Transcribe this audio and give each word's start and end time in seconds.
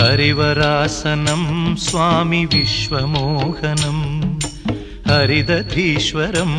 हरिवरासनं 0.00 1.42
स्वामि 1.76 2.44
विश्वमोहनम् 2.52 4.04
हरिदधीश्वरम् 5.08 6.54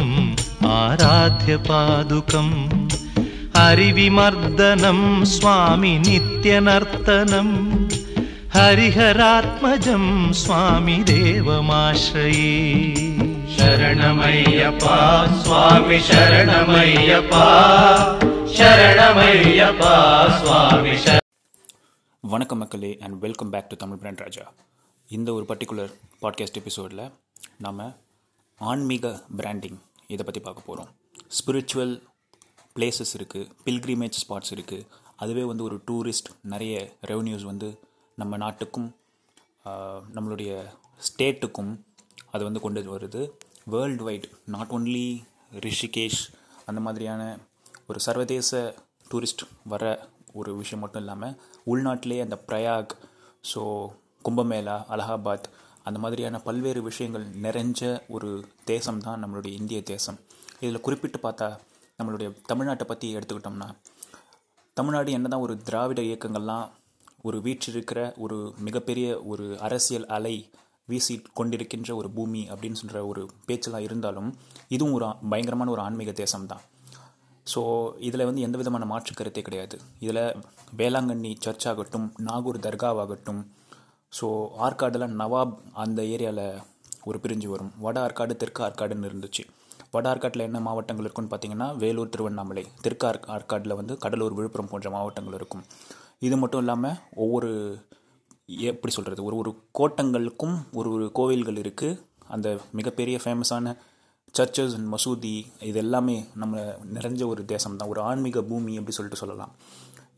आराध्यपादुकम् 0.71 2.51
हरिविमर्दनं 3.58 5.00
स्वामि 5.32 5.93
नित्यनर्तनम् 6.08 7.56
हरिहरात्मजं 8.55 10.05
स्वामि 10.42 10.98
देवमाश्रये। 11.10 12.52
शरणमय्यपा 13.55 15.00
स्वामि 15.44 16.00
शरणमय्यपा 16.10 17.48
शरणमय्यपा 18.58 19.96
स्वामि 20.38 21.21
வணக்கம் 22.30 22.58
மக்களே 22.58 22.98
and 22.98 23.20
welcome 23.20 23.50
back 23.50 23.70
to 23.70 23.76
Tamil 23.76 23.98
brand 23.98 24.20
Raja 24.20 24.54
இந்த 25.08 25.34
ஒரு 25.34 25.45
பர்டிகுலர் 25.45 25.94
பாட்காஸ்ட் 26.22 26.54
எபிசோடில் 26.54 27.12
நாம் 27.58 27.95
ஆன்மீக 28.58 29.23
பிராண்டிங் 29.38 29.80
இதை 30.08 30.26
பற்றி 30.26 30.40
பார்க்க 30.40 30.62
போகிறோம் 30.62 30.95
ஸ்பிரிச்சுவல் 31.28 32.02
பிளேசஸ் 32.76 33.16
இருக்குது 33.18 33.50
பில்கிரிமேஜ் 33.66 34.12
ஸ்பாட்ஸ் 34.28 34.54
இருக்குது 34.54 34.88
அதுவே 35.16 35.44
வந்து 35.44 35.64
ஒரு 35.64 35.81
டூரிஸ்ட் 35.92 36.30
நிறைய 36.42 36.98
ரெவன்யூஸ் 37.08 37.44
வந்து 37.44 37.80
நம்ம 38.16 38.38
நாட்டுக்கும் 38.38 38.95
நம்மளுடைய 40.14 40.66
ஸ்டேட்டுக்கும் 40.98 41.84
அது 42.31 42.44
வந்து 42.44 42.59
கொண்டு 42.59 42.98
வருது. 42.98 43.30
World 43.66 44.03
wide 44.03 44.30
not 44.45 44.70
only 44.70 45.23
Rishikesh 45.52 46.34
அந்த 46.66 46.81
மாதிரியான 46.81 47.40
ஒரு 47.88 48.00
சர்வதேச 48.00 48.76
டூரிஸ்ட் 49.14 49.48
வர 49.64 50.09
ஒரு 50.34 50.58
விஷயம் 50.58 50.80
மட்டும் 50.80 51.02
இல்லாமல் 51.02 51.38
உள்நாட்டிலே 51.66 52.21
அந்த 52.21 52.44
பிரயாக் 52.48 52.91
ஸோ 53.53 53.89
கும்பமேளா 54.30 54.84
அலகாபாத் 54.89 55.48
அந்த 55.84 55.99
மாதிரியான 55.99 56.39
பல்வேறு 56.39 56.81
விஷயங்கள் 56.84 57.25
நிறைஞ்ச 57.42 58.02
ஒரு 58.08 58.45
தேசம் 58.66 59.00
தான் 59.00 59.23
நம்மளுடைய 59.23 59.53
இந்திய 59.53 59.81
தேசம். 59.81 60.17
இதில் 60.59 60.81
குறிப்பிட்டு 60.81 61.19
பார்த்தா 61.23 61.58
நம்மளுடைய 62.00 62.33
தமிழ்நாட்டை 62.53 62.83
பற்றி 62.83 63.16
எடுத்துக்கிட்டோம்னா 63.16 63.75
தமிழ்நாடு 64.73 65.11
என்ன 65.11 65.28
தான் 65.28 65.41
ஒரு 65.41 65.58
திராவிட 65.58 66.02
இயக்கங்கள்லாம் 66.02 66.67
ஒரு 67.22 67.38
வீற்றிருக்கிற 67.38 68.17
ஒரு 68.17 68.53
மிகப்பெரிய 68.59 69.22
ஒரு 69.22 69.58
அரசியல் 69.59 70.06
அலை 70.06 70.50
வீசி 70.86 71.22
கொண்டிருக்கின்ற 71.34 71.95
ஒரு 71.95 72.09
பூமி 72.11 72.47
அப்படின்னு 72.50 72.73
சொல்கிற 72.73 73.06
ஒரு 73.06 73.30
பேச்செல்லாம் 73.45 73.84
இருந்தாலும் 73.84 74.38
இதுவும் 74.67 74.94
ஒரு 74.94 75.06
பயங்கரமான 75.30 75.72
ஒரு 75.72 75.81
ஆன்மீக 75.81 76.11
தேசம் 76.11 76.45
தான் 76.45 76.61
ஸோ 77.47 77.61
இதில் 78.08 78.28
வந்து 78.28 78.44
எந்த 78.47 78.56
விதமான 78.61 78.84
மாற்று 78.92 79.14
கருத்தே 79.20 79.42
கிடையாது. 79.47 79.75
இதில் 80.03 80.23
வேளாங்கண்ணி 80.80 81.31
சர்ச் 81.45 81.67
ஆகட்டும் 81.72 82.08
நாகூர் 82.28 82.59
தர்காவாகட்டும் 82.66 83.42
ஸோ 84.14 84.28
ஆற்காடில் 84.66 85.16
நவாப் 85.22 85.56
அந்த 85.84 86.00
ஏரியாவில் 86.14 86.45
ஒரு 87.09 87.17
பிரிஞ்சு 87.23 87.47
வரும். 87.52 87.72
வட 87.86 87.97
ஆற்காடு 88.06 88.34
தெற்கு 88.42 88.62
ஆற்காடுன்னு 88.67 89.09
இருந்துச்சு. 89.09 89.44
வட 89.94 90.06
ஆற்காட்டில் 90.12 90.47
என்ன 90.47 90.59
மாவட்டங்கள் 90.67 91.06
இருக்குன்னு 91.06 91.31
பார்த்தீங்கன்னா 91.31 91.67
வேலூர் 91.84 92.12
திருவண்ணாமலை. 92.14 92.64
தெற்கு 92.86 93.06
ஆற் 93.09 93.19
ஆற்காட்டில் 93.36 93.78
வந்து 93.80 93.94
கடலூர் 94.03 94.38
விழுப்புரம் 94.39 94.72
போன்ற 94.72 94.89
மாவட்டங்கள் 94.97 95.38
இருக்கும். 95.39 95.64
இது 96.28 96.36
மட்டும் 96.42 96.62
இல்லாமல் 96.64 96.97
ஒவ்வொரு 97.23 97.50
எப்படி 98.72 98.92
சொல்கிறது 98.95 99.22
ஒரு 99.28 99.36
ஒரு 99.42 99.52
கோட்டங்களுக்கும் 99.80 100.56
ஒரு 100.80 100.89
ஒரு 100.95 101.06
கோவில்கள் 101.17 101.62
இருக்குது 101.64 102.00
அந்த 102.36 102.47
மிகப்பெரிய 102.80 103.17
ஃபேமஸான 103.23 103.73
சர்ச்சஸ் 104.36 104.76
அண்ட் 104.76 104.90
மசூதி 104.94 105.34
இது 105.62 105.80
எல்லாமே 105.80 106.18
நம்ம 106.36 106.54
நிறைஞ்ச 106.94 107.22
ஒரு 107.28 107.46
தேசம் 107.46 107.78
தான் 107.78 107.90
ஒரு 107.90 108.02
ஆன்மீக 108.02 108.42
பூமி 108.42 108.78
அப்படி 108.78 108.94
சொல்லிட்டு 108.94 109.22
சொல்லலாம். 109.22 109.52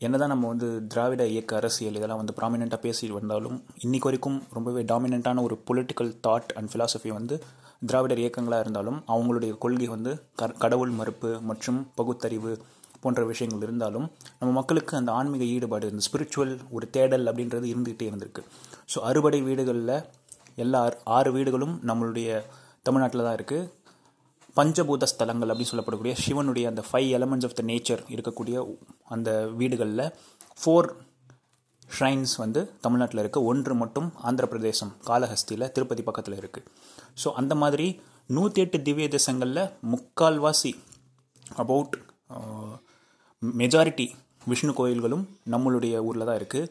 என்ன 0.00 0.16
தான் 0.16 0.28
நம்ம 0.28 0.48
வந்து 0.48 0.78
திராவிட 0.88 1.22
இயக்க 1.26 1.52
அரசியல் 1.56 1.94
இதெல்லாம் 1.94 2.20
வந்து 2.20 2.34
ப்ராமினெண்ட்டாக 2.38 2.80
பேசி 2.80 3.10
வந்தாலும் 3.12 3.56
இன்றைக்கு 3.80 4.08
வரைக்கும் 4.08 4.38
ரொம்பவே 4.52 4.82
டாமினண்ட்டான 4.82 5.42
ஒரு 5.42 5.56
பொலிட்டிக்கல் 5.68 6.10
தாட் 6.26 6.52
அண்ட் 6.52 6.70
ஃபிலாசபி 6.70 7.10
வந்து 7.12 7.36
திராவிடர் 7.82 8.22
இயக்கங்களாக 8.22 8.60
இருந்தாலும் 8.60 8.98
அவங்களுடைய 9.08 9.52
கொள்கை 9.58 9.88
வந்து 9.88 10.10
க- 10.36 10.54
கடவுள் 10.58 10.92
மறுப்பு 10.92 11.30
மற்றும் 11.42 11.80
பகுத்தறிவு 11.94 12.52
போன்ற 13.02 13.22
விஷயங்கள் 13.24 13.62
இருந்தாலும் 13.62 14.06
நம்ம 14.38 14.52
மக்களுக்கு 14.52 14.96
அந்த 14.96 15.12
ஆன்மீக 15.12 15.44
ஈடுபாடு 15.54 15.90
இந்த 15.90 16.04
ஸ்பிரிச்சுவல் 16.06 16.54
ஒரு 16.70 16.90
தேடல் 16.90 17.26
அப்படின்றது 17.26 17.66
இருந்துகிட்டே 17.72 18.06
இருந்திருக்கு. 18.10 18.42
ஸோ 18.88 18.98
அறுபடை 19.02 19.40
வீடுகளில் 19.42 19.96
எல்லா 20.56 20.80
ஆறு 21.12 21.30
வீடுகளும் 21.32 21.74
நம்மளுடைய 21.86 22.28
தமிழ்நாட்டில் 22.86 23.26
தான் 23.26 23.36
இருக்குது 23.36 23.68
பஞ்சபூத 24.56 25.06
ஸ்தலங்கள் 25.06 25.50
அப்படின்னு 25.50 25.70
சொல்லப்படக்கூடிய 25.70 26.14
சிவனுடைய 26.18 26.64
அந்த 26.68 26.82
five 26.88 27.08
elements 27.10 27.46
of 27.48 27.56
the 27.58 27.62
nature 27.62 28.02
இருக்கக்கூடிய 28.08 28.56
அந்த 29.08 29.30
வீடுகளில் 29.56 30.06
ஃபோர் 30.58 30.88
ஷ்ரைன்ஸ் 31.88 32.34
வந்து 32.36 32.60
தமிழ்நாட்டில் 32.80 33.22
இருக்குது 33.22 33.46
ஒன்று 33.46 33.74
மட்டும் 33.74 34.08
ஆந்திர 34.22 34.44
பிரதேசம் 34.46 34.92
காளஹஸ்தியில் 35.06 35.70
திருப்பதி 35.72 36.02
பக்கத்தில் 36.02 36.38
இருக்குது 36.38 36.68
ஸோ 37.14 37.30
அந்த 37.34 37.54
மாதிரி 37.54 37.86
நூற்றி 38.30 38.60
எட்டு 38.60 38.78
திவ்ய 38.80 39.06
தேசங்களில் 39.08 39.64
முக்கால்வாசி 39.92 40.72
அபவுட் 41.56 41.96
மெஜாரிட்டி 43.42 44.06
uh, 44.06 44.20
விஷ்ணு 44.46 44.72
கோயில்களும் 44.72 45.24
நம்மளுடைய 45.52 45.94
ஊரில் 46.02 46.26
தான் 46.28 46.38
இருக்குது 46.40 46.70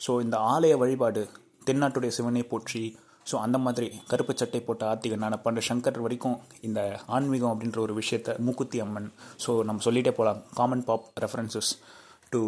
ஸோ 0.00 0.12
இந்த 0.20 0.36
ஆலய 0.48 0.74
வழிபாடு 0.76 1.22
தென்னாட்டுடைய 1.66 2.10
சிவனை 2.10 2.42
போற்றி 2.44 2.82
ஸோ 3.30 3.34
அந்த 3.36 3.58
மாதிரி 3.58 3.92
கருப்பு 4.06 4.32
சட்டை 4.36 4.60
போட்ட 4.60 4.84
ஆத்திகனான 4.86 5.36
பண்ட 5.42 5.60
சங்கர் 5.68 6.00
வரைக்கும் 6.00 6.36
இந்த 6.60 6.80
ஆன்மீகம் 7.06 7.52
அப்படின்ற 7.54 7.78
ஒரு 7.78 7.94
விஷயத்த 7.94 8.38
மூக்குத்தி 8.38 8.80
அம்மன் 8.80 9.08
ஸோ 9.46 9.64
நம்ம 9.64 9.82
சொல்லிகிட்டே 9.84 10.10
போகலாம் 10.10 10.42
common 10.54 10.84
pop 10.84 11.06
references 11.20 11.70
to 12.30 12.40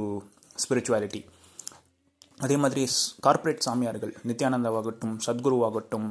spirituality 0.65 1.21
அதே 2.39 2.57
மாதிரி 2.57 2.83
கார்ப்பரேட் 3.21 3.67
சாமியார்கள் 3.67 4.15
நித்யானந்தாவாகட்டும் 4.27 5.17
சத்குருவாகட்டும் 5.27 6.09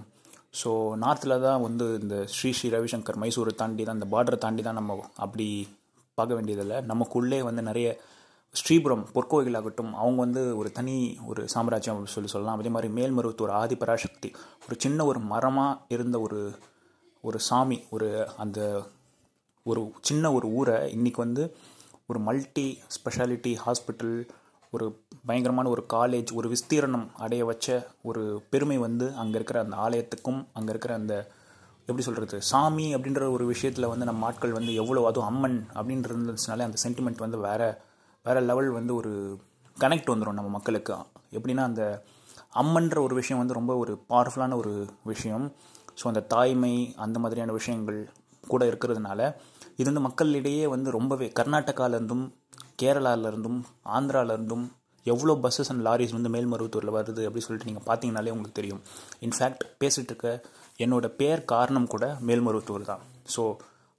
ஸோ 0.64 0.70
நார்த்தில் 0.96 1.42
தான் 1.42 1.62
வந்து 1.62 2.00
இந்த 2.02 2.26
ஸ்ரீ 2.26 2.52
ஸ்ரீ 2.52 2.70
ரவிசங்கர் 2.70 3.20
மைசூரை 3.22 3.56
தாண்டி 3.56 3.84
தான் 3.84 3.98
இந்த 4.02 4.08
பார்டரை 4.12 4.38
தாண்டி 4.38 4.64
தான் 4.64 4.74
நம்ம 4.74 4.96
அப்படி 5.16 5.48
பார்க்க 6.18 6.36
வேண்டியதில்லை. 6.36 6.82
நமக்குள்ளே 6.82 7.42
வந்து 7.42 7.62
நிறைய 7.62 7.88
ஸ்ரீபுரம் 8.56 9.08
பொற்கோயிலாகட்டும் 9.14 9.92
அவங்க 9.92 10.16
வந்து 10.16 10.58
ஒரு 10.58 10.72
தனி 10.72 11.18
ஒரு 11.26 11.50
சாம்ராஜ்யம் 11.50 11.98
அப்படின்னு 11.98 12.16
சொல்லி 12.16 12.30
சொல்லலாம். 12.30 12.58
அதே 12.58 12.70
மாதிரி 12.70 12.94
மேல்மருவத்தூர் 12.94 13.54
ஆதிபராசக்தி 13.54 14.34
ஒரு 14.66 14.76
சின்ன 14.78 15.06
ஒரு 15.06 15.20
மரமாக 15.20 15.80
இருந்த 15.88 16.20
ஒரு 16.20 16.52
ஒரு 17.22 17.40
சாமி 17.40 17.84
ஒரு 17.90 18.28
அந்த 18.38 18.82
ஒரு 19.64 19.92
சின்ன 20.02 20.34
ஒரு 20.34 20.48
ஊரை 20.48 20.96
இன்றைக்கி 20.96 21.16
வந்து 21.16 21.58
ஒரு 22.08 22.20
மல்டி 22.20 22.80
ஸ்பெஷாலிட்டி 22.96 23.56
ஹாஸ்பிட்டல் 23.66 24.28
ஒரு 24.72 25.02
பயங்கரமான 25.26 25.70
ஒரு 25.70 25.86
காலேஜ் 25.94 26.34
ஒரு 26.34 26.48
விஸ்தீரணம் 26.50 27.08
அடைய 27.16 27.46
வச்ச 27.46 27.88
ஒரு 28.02 28.46
பெருமை 28.50 28.78
வந்து 28.78 29.14
அங்கே 29.14 29.36
இருக்கிற 29.36 29.60
அந்த 29.60 29.76
ஆலயத்துக்கும் 29.76 30.48
அங்கே 30.54 30.70
இருக்கிற 30.70 30.94
அந்த 30.94 31.32
எப்படி 31.80 32.02
சொல்கிறது 32.02 32.42
சாமி 32.42 32.96
அப்படின்ற 32.96 33.32
ஒரு 33.32 33.46
விஷயத்தில் 33.46 33.88
வந்து 33.88 34.06
நம்ம 34.06 34.26
ஆட்கள் 34.26 34.52
வந்து 34.52 34.74
எவ்வளோ 34.74 35.06
அதுவும் 35.06 35.28
அம்மன் 35.28 35.68
அப்படின்ற 35.74 36.64
அந்த 36.64 36.90
சென்டிமெண்ட் 36.90 37.18
வந்து 37.18 37.38
வேறு 37.38 37.78
வேறு 38.26 38.42
லெவல் 38.50 38.70
வந்து 38.80 38.94
ஒரு 39.00 39.12
கனெக்ட் 39.78 40.12
வந்துடும் 40.12 40.38
நம்ம 40.40 40.52
மக்களுக்கு. 40.58 40.96
எப்படின்னா 41.38 41.64
அந்த 41.70 41.84
அம்மன்ற 42.62 42.98
ஒரு 43.06 43.16
விஷயம் 43.22 43.42
வந்து 43.42 43.58
ரொம்ப 43.60 43.74
ஒரு 43.84 43.94
பவர்ஃபுல்லான 44.12 44.58
ஒரு 44.62 44.74
விஷயம். 45.12 45.46
ஸோ 46.00 46.06
அந்த 46.12 46.22
தாய்மை 46.34 46.74
அந்த 47.06 47.18
மாதிரியான 47.24 47.54
விஷயங்கள் 47.60 48.00
கூட 48.54 48.64
இருக்கிறதுனால 48.72 49.20
இது 49.80 49.88
வந்து 49.90 50.04
மக்களிடையே 50.08 50.66
வந்து 50.74 50.90
ரொம்பவே 50.98 51.28
கர்நாடகாவிலேருந்தும் 51.40 52.26
கேரளாவிலேருந்தும் 52.82 53.60
ஆந்திராவிலேருந்தும் 53.98 54.66
எவ்வளோ 55.06 55.34
பஸ்ஸஸ் 55.44 55.70
அண்ட் 55.72 55.84
லாரிஸ் 55.88 56.14
வந்து 56.18 56.30
மேல்மருவத்தூரில் 56.36 56.96
வருது 56.98 57.22
அப்படின்னு 57.26 57.48
சொல்லிட்டு 57.48 57.70
நீங்கள் 57.70 57.88
பார்த்தீங்கனாலே 57.90 58.34
உங்களுக்கு 58.36 58.60
தெரியும். 58.60 58.82
இன்ஃபேக்ட் 59.26 59.64
பேசிகிட்டு 59.82 60.12
இருக்க 60.14 60.30
என்னோட 60.86 61.08
பேர் 61.20 61.42
காரணம் 61.54 61.92
கூட 61.94 62.06
மேல்மருவத்தூர் 62.28 62.90
தான். 62.92 63.04
ஸோ 63.36 63.44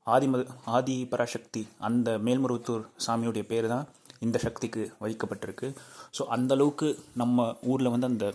ஆதிம 0.07 0.41
ஆதி 0.79 0.97
பராசக்தி 1.13 1.63
அந்த 1.89 2.11
மேல்மருவத்தூர் 2.27 2.83
சாமியுடைய 3.07 3.45
பேர் 3.53 3.69
தான் 3.75 3.87
இந்த 4.25 4.37
சக்திக்கு 4.45 4.83
வைக்கப்பட்டிருக்கு. 5.05 5.69
ஸோ 6.17 6.25
அந்தளவுக்கு 6.37 6.89
நம்ம 7.15 7.47
ஊரில் 7.73 7.93
வந்து 7.95 8.11
அந்த 8.13 8.27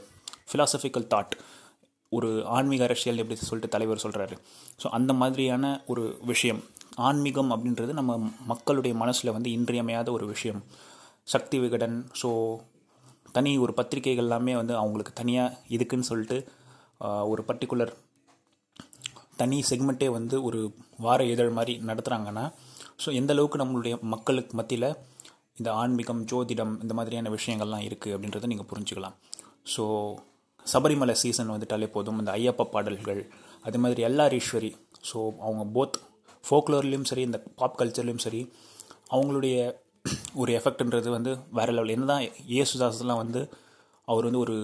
ஃபிலாசபிக்கல் 0.50 1.08
தாட் 1.14 1.36
ஒரு 2.12 2.30
ஆன்மீக 2.56 2.84
அரசியல் 2.88 3.22
எப்படி 3.22 3.36
சொல்லிட்டு 3.50 3.74
தலைவர் 3.76 4.04
சொல்கிறாரு 4.04 4.36
ஸோ 4.82 4.88
அந்த 4.98 5.12
மாதிரியான 5.22 5.66
ஒரு 5.92 6.04
விஷயம் 6.32 6.62
ஆன்மீகம் 7.08 7.52
அப்படின்றது 7.56 7.92
நம்ம 8.00 8.18
மக்களுடைய 8.52 8.94
மனசில் 9.02 9.36
வந்து 9.36 9.50
இன்றியமையாத 9.58 10.08
ஒரு 10.12 10.26
விஷயம். 10.26 10.62
சக்தி 11.34 11.58
விகடன் 11.60 11.98
ஸோ 12.22 12.30
தனி 13.36 13.52
ஒரு 13.58 13.74
பத்திரிகைகள் 13.74 14.28
எல்லாமே 14.28 14.54
வந்து 14.62 14.74
அவங்களுக்கு 14.76 15.14
தனியாக 15.20 15.58
இதுக்குன்னு 15.76 16.10
சொல்லிட்டு 16.10 16.38
ஒரு 17.32 17.42
பர்டிகுலர் 17.50 17.94
தனி 19.42 19.58
செக்மெண்ட்டே 19.70 20.10
வந்து 20.16 20.36
ஒரு 20.48 20.60
வார 21.06 21.20
இதழ் 21.34 21.56
மாதிரி 21.58 21.74
நடத்துகிறாங்கன்னா 21.90 22.44
ஸோ 23.04 23.10
எந்த 23.20 23.32
அளவுக்கு 23.36 23.62
நம்மளுடைய 23.62 23.96
மக்களுக்கு 24.14 24.54
மத்தியில் 24.58 24.90
இந்த 25.62 25.72
ஆன்மீகம் 25.82 26.22
ஜோதிடம் 26.32 26.76
இந்த 26.84 26.94
மாதிரியான 26.98 27.32
விஷயங்கள்லாம் 27.38 27.88
இருக்குது 27.88 28.14
அப்படின்றத 28.16 28.48
நீங்கள் 28.52 28.70
புரிஞ்சுக்கலாம். 28.72 29.16
ஸோ 29.74 29.84
சபரிமலை 30.66 31.16
சீசன் 31.24 31.52
வந்துட்டாலே 31.54 31.88
போதும். 31.96 32.20
இந்த 32.22 32.32
ஐயப்ப 32.40 32.70
பாடல்கள் 32.76 33.22
அதே 33.68 33.80
மாதிரி 33.84 34.02
எல்லார் 34.08 34.36
ஈஸ்வரி 34.40 34.72
ஸோ 35.10 35.18
அவங்க 35.46 35.64
போத் 35.76 35.98
ஃபோக்லோர்லேயும் 36.44 37.08
சரி 37.10 37.24
இந்த 37.28 37.40
பாப் 37.60 37.78
கல்ச்சர்லேயும் 37.80 38.24
சரி 38.26 38.42
அவங்களுடைய 39.16 39.56
ஒரு 40.42 40.52
எஃபெக்ட்ன்றது 40.60 41.10
வந்து 41.16 41.32
வேறு 41.58 41.74
லெவல் 41.78 41.94
என்ன 41.96 42.08
தான் 42.12 42.24
ஏசுதாஸ்லாம் 42.60 43.22
வந்து 43.24 43.42
அவர் 44.08 44.28
வந்து 44.28 44.42
ஒரு 44.46 44.56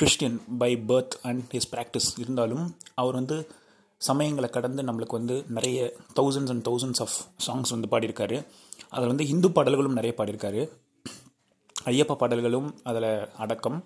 Christian 0.00 0.36
by 0.62 0.70
birth 0.90 1.16
and 1.28 1.42
his 1.54 1.70
practice 1.72 2.10
இருந்தாலும் 2.22 2.64
அவர் 3.02 3.18
வந்து 3.20 3.36
சமயங்களை 4.08 4.48
கடந்து 4.56 4.82
நம்மளுக்கு 4.88 5.18
வந்து 5.20 5.36
நிறைய 5.56 5.78
thousands 6.18 6.52
and 6.54 6.64
thousands 6.68 7.02
of 7.04 7.16
songs 7.46 7.72
வந்து 7.74 7.90
பாடியிருக்காரு. 7.92 8.38
அதில் 8.94 9.10
வந்து 9.12 9.26
ஹிந்து 9.30 9.48
பாடல்களும் 9.56 9.98
நிறைய 9.98 10.14
பாடியிருக்காரு. 10.18 10.62
ஐயப்பா 11.90 12.14
பாடல்களும் 12.22 12.68
அதில் 12.90 13.10
அடக்கம். 13.44 13.78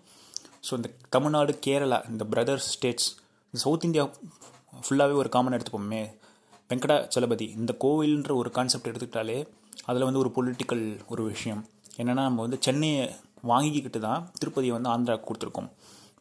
ஸோ 0.66 0.72
இந்த 0.78 0.88
தமிழ்நாடு 1.14 1.52
கேரளா 1.66 1.98
இந்த 2.12 2.24
பிரதர்ஸ் 2.32 2.68
ஸ்டேட்ஸ் 2.76 3.08
இந்த 3.46 3.58
சவுத் 3.64 3.86
இந்தியா 3.88 4.04
ஃபுல்லாகவே 4.84 5.16
ஒரு 5.22 5.30
காமன் 5.36 5.56
எடுத்துப்போமே. 5.56 6.02
வெங்கடாச்சலபதி 6.70 7.46
இந்த 7.60 7.72
கோவில்ன்ற 7.84 8.32
ஒரு 8.40 8.50
கான்செப்ட் 8.56 8.88
எடுத்துக்கிட்டாலே 8.90 9.38
அதில் 9.90 10.06
வந்து 10.08 10.22
ஒரு 10.22 10.30
பொலிட்டிக்கல் 10.38 10.84
ஒரு 11.12 11.22
விஷயம். 11.32 11.62
என்னென்னா 12.00 12.24
நம்ம 12.28 12.40
வந்து 12.46 12.58
சென்னையை 12.66 13.04
வாங்கிக்கிட்டு 13.50 14.00
தான் 14.06 14.22
திருப்பதியை 14.40 14.72
வந்து 14.76 14.90
ஆந்திராவுக்கு 14.94 15.28
கொடுத்துருக்கோம். 15.28 15.70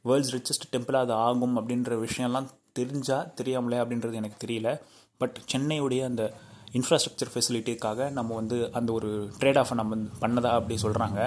வேர்ல்ட்ஸ் 0.09 0.33
ரிச்சஸ்ட் 0.36 0.69
டெம்பிளாக 0.74 1.06
அது 1.06 1.13
ஆகும் 1.27 1.56
அப்படின்ற 1.59 1.98
விஷயம்லாம் 2.06 2.50
தெரிஞ்சா 2.80 3.18
தெரியாமலே 3.39 3.77
அப்படின்றது 3.77 4.19
எனக்கு 4.22 4.39
தெரியல. 4.45 4.69
பட் 5.22 5.38
சென்னையுடைய 5.51 6.01
அந்த 6.04 6.24
இன்ஃப்ராஸ்ட்ரக்சர் 6.77 7.30
ஃபெசிலிட்டிக்காக 7.33 8.07
நம்ம 8.12 8.36
வந்து 8.36 8.57
அந்த 8.77 8.89
ஒரு 8.94 9.10
ட்ரேட் 9.39 9.60
ஆஃபை 9.62 9.75
நம்ம 9.81 9.98
பண்ணதா 10.22 10.51
அப்படி 10.57 10.75
சொல்கிறாங்க 10.81 11.19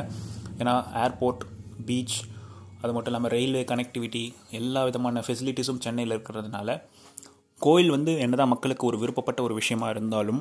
ஏன்னா 0.59 0.75
ஏர்போர்ட் 1.05 1.45
பீச் 1.87 2.17
அது 2.83 2.93
மட்டும் 2.93 3.12
இல்லாமல் 3.12 3.33
ரயில்வே 3.35 3.62
கனெக்டிவிட்டி 3.71 4.23
எல்லா 4.50 4.81
விதமான 4.85 5.23
ஃபெசிலிட்டிஸும் 5.27 5.81
சென்னையில் 5.81 6.15
இருக்கிறதுனால 6.17 6.77
கோயில் 7.61 7.91
வந்து 7.91 8.12
என்னதான் 8.25 8.53
மக்களுக்கு 8.55 8.85
ஒரு 8.87 8.99
விருப்பப்பட்ட 8.99 9.41
ஒரு 9.43 9.55
விஷயமா 9.55 9.87
இருந்தாலும் 9.89 10.41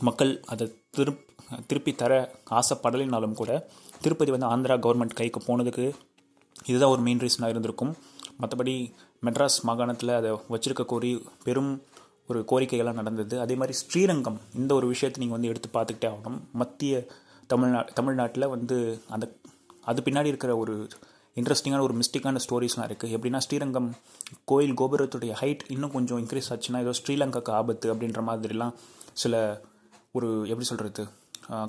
மக்கள் 0.00 0.32
அதை 0.46 0.66
திருப் 0.90 1.22
திருப்பி 1.66 1.92
தர 1.94 2.12
ஆசைப்படலைனாலும் 2.50 3.38
கூட 3.40 3.52
திருப்பதி 4.00 4.32
வந்து 4.34 4.50
ஆந்திரா 4.52 4.76
கவர்மெண்ட் 4.78 5.18
கைக்கு 5.20 5.40
போனதுக்கு 5.48 5.86
இதுதான் 6.66 6.90
ஒரு 6.90 7.02
மெயின் 7.02 7.22
ரீசனாக 7.24 7.52
இருந்திருக்கும். 7.54 7.92
மற்றபடி 8.40 8.74
மெட்ராஸ் 9.22 9.58
மாகாணத்தில் 9.68 10.18
அதை 10.18 10.30
வச்சிருக்க 10.54 10.84
கோரி 10.92 11.10
பெரும் 11.46 11.72
ஒரு 12.30 12.40
கோரிக்கைகள்லாம் 12.50 13.00
நடந்தது. 13.00 13.34
அதே 13.44 13.54
மாதிரி 13.60 13.74
ஸ்ரீரங்கம் 13.82 14.38
இந்த 14.60 14.72
ஒரு 14.78 14.86
விஷயத்தை 14.92 15.20
நீங்கள் 15.22 15.36
வந்து 15.36 15.50
எடுத்து 15.52 15.68
பார்த்துக்கிட்டே 15.76 16.08
ஆகணும். 16.14 16.40
மத்திய 16.62 16.94
தமிழ்நா 17.52 17.80
தமிழ்நாட்டில் 17.98 18.52
வந்து 18.54 18.76
அந்த 19.14 19.26
அது 19.90 20.00
பின்னாடி 20.06 20.32
இருக்கிற 20.32 20.52
ஒரு 20.62 20.74
இன்ட்ரெஸ்டிங்கான 21.36 21.84
ஒரு 21.86 21.94
மிஸ்டிக்கான 22.00 22.40
ஸ்டோரிஸ்லாம் 22.44 22.88
இருக்குது 22.88 23.14
எப்படின்னா 23.16 23.40
ஸ்ரீரங்கம் 23.46 23.88
கோயில் 24.44 24.74
கோபுரத்துடைய 24.80 25.32
ஹைட் 25.40 25.64
இன்னும் 25.74 25.94
கொஞ்சம் 25.96 26.20
இன்க்ரீஸ் 26.22 26.50
ஆச்சுன்னா 26.54 26.80
ஏதோ 26.80 26.94
ஸ்ரீலங்காக்கு 27.00 27.52
ஆபத்து 27.52 27.86
அப்படின்ற 27.94 28.22
மாதிரிலாம் 28.28 28.74
சில 29.14 29.34
ஒரு 30.14 30.28
எப்படி 30.50 30.66
சொல்கிறது 30.66 31.04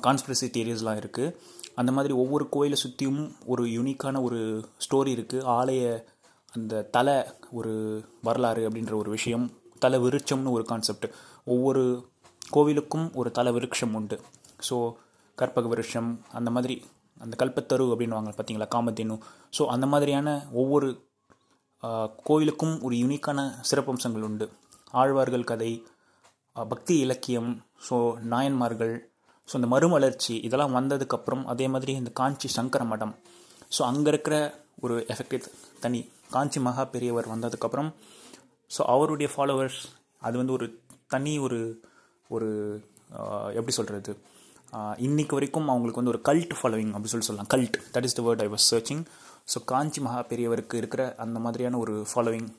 கான்ஸ்பிரசி 0.06 0.48
தியரிஸ்லாம் 0.56 1.00
இருக்குது 1.02 1.34
அந்த 1.76 1.92
மாதிரி 1.92 2.14
ஒவ்வொரு 2.14 2.46
கோயிலை 2.50 2.78
சுற்றியும் 2.84 3.22
ஒரு 3.46 3.64
யூனிக்கான 3.68 4.22
ஒரு 4.22 4.40
ஸ்டோரி 4.86 5.12
இருக்குது 5.18 5.46
ஆலய 5.58 5.84
அந்த 6.54 6.84
தலை 6.96 7.16
ஒரு 7.60 7.74
வரலாறு 8.28 8.62
அப்படின்ற 8.68 8.94
ஒரு 8.96 9.10
விஷயம் 9.10 9.46
தலை 9.80 9.98
விருட்சம்னு 10.00 10.54
ஒரு 10.58 10.64
கான்செப்ட் 10.64 11.08
ஒவ்வொரு 11.54 11.84
கோவிலுக்கும் 12.56 13.08
ஒரு 13.20 13.30
தலை 13.32 13.52
விருட்சம் 13.56 13.96
உண்டு. 14.00 14.18
ஸோ 14.68 14.76
கற்பக 15.38 15.68
விருட்சம் 15.68 16.10
அந்த 16.38 16.50
மாதிரி 16.52 16.76
அந்த 17.18 17.36
கல்பத்தரு 17.42 17.86
அப்படின்வாங்க 17.94 18.32
பார்த்தீங்களா 18.38 18.68
காமத்தேனு 18.76 19.16
ஸோ 19.58 19.66
அந்த 19.76 19.86
மாதிரியான 19.94 20.30
ஒவ்வொரு 20.62 20.90
கோவிலுக்கும் 22.30 22.76
ஒரு 22.86 22.96
யூனிக்கான 23.04 23.40
சிறப்பம்சங்கள் 23.70 24.26
உண்டு. 24.30 24.46
ஆழ்வார்கள் 25.02 25.50
கதை 25.52 25.72
பக்தி 26.56 26.96
இலக்கியம் 27.06 27.52
ஸோ 27.88 27.98
நாயன்மார்கள் 28.34 28.94
ஸோ 29.48 29.56
இந்த 29.60 29.68
மறுமலர்ச்சி 29.74 30.34
இதெல்லாம் 30.48 30.76
வந்ததுக்கப்புறம் 30.78 31.44
அதே 31.54 31.66
மாதிரி 31.74 31.92
இந்த 32.02 32.12
காஞ்சி 32.20 32.48
சங்கர 32.58 32.84
மடம். 32.92 33.14
ஸோ 33.76 33.82
அங்கே 33.90 34.10
இருக்கிற 34.14 34.36
ஒரு 34.86 34.96
எஃபெக்டிவ் 35.14 35.46
தனி 35.84 36.02
காஞ்சி 36.30 36.60
மகா 36.60 36.84
பெரியவர் 36.94 37.32
வந்ததுக்கப்புறம் 37.34 37.90
ஸோ 38.72 38.82
அவருடைய 38.94 39.28
ஃபாலோவர்ஸ் 39.34 39.82
அது 40.28 40.36
வந்து 40.38 40.54
ஒரு 40.54 40.68
தனி 41.08 41.34
ஒரு 41.46 41.60
ஒரு 42.30 42.50
எப்படி 43.58 43.74
சொல்கிறது 43.80 44.14
இன்னைக்கு 44.98 45.36
வரைக்கும் 45.36 45.70
அவங்களுக்கு 45.74 46.02
வந்து 46.02 46.14
ஒரு 46.14 46.22
கல்ட் 46.30 46.56
ஃபாலோவிங் 46.58 46.94
அப்படி 46.96 47.12
சொல்லி 47.12 47.28
சொல்லலாம். 47.28 47.52
Cult 47.54 47.78
that 47.94 48.08
is 48.08 48.18
the 48.20 48.24
word 48.28 48.42
I 48.46 48.48
was 48.48 48.66
searching 48.72 49.04
so 49.52 49.58
Kanchi 49.66 50.02
Maha 50.02 50.22
பெரியவருக்கு 50.32 50.76
இருக்கிற 50.82 51.04
அந்த 51.26 51.40
மாதிரியான 51.40 51.78
ஒரு 51.78 51.94
ஃபாலோவிங் 52.12 52.50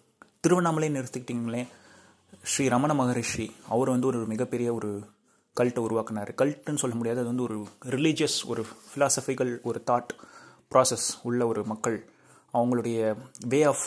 திருவண்ணாமலை 0.41 0.89
எடுத்துக்கிட்டிங்களே 1.01 1.63
ஸ்ரீ 2.53 2.65
ரமண 2.69 2.93
மகரிஷி 2.95 3.47
அவர் 3.69 3.91
வந்து 3.95 4.07
ஒரு 4.07 4.19
மிகப்பெரிய 4.33 4.69
ஒரு 4.75 4.91
கல்ட்டை 5.57 5.81
உருவாக்குனார். 5.87 6.31
கல்ட்டுன்னு 6.41 6.83
சொல்ல 6.83 6.97
முடியாது 6.97 7.21
அது 7.21 7.31
வந்து 7.33 7.47
ஒரு 7.49 7.57
ரிலீஜியஸ் 7.95 8.39
ஒரு 8.47 8.63
ஃபிலாசபிக்கல் 8.89 9.53
ஒரு 9.63 9.79
தாட் 9.91 10.13
ப்ராசஸ் 10.73 11.09
உள்ள 11.23 11.41
ஒரு 11.47 11.63
மக்கள். 11.65 11.99
அவங்களுடைய 12.55 12.99
வே 13.53 13.61
ஆஃப் 13.73 13.87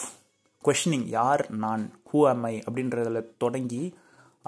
கொஷினிங் 0.66 1.08
யார் 1.18 1.44
நான் 1.64 1.84
ஹூ 2.10 2.20
am 2.32 2.42
ஐ 2.50 2.56
அப்படின்றதில் 2.68 3.28
தொடங்கி 3.44 3.84